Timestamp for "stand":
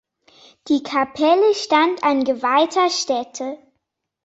1.53-2.03